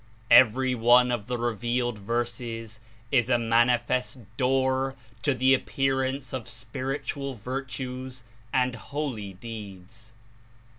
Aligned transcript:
Every 0.31 0.73
one 0.73 1.11
of 1.11 1.27
the 1.27 1.37
revealed 1.37 1.99
Verses 1.99 2.79
is 3.11 3.29
a 3.29 3.37
manifest 3.37 4.17
door 4.35 4.95
to 5.21 5.35
the 5.35 5.53
appearance 5.53 6.33
of 6.33 6.49
spiritual 6.49 7.35
virtues 7.35 8.23
and 8.51 8.73
holy 8.73 9.33
deeds." 9.33 10.13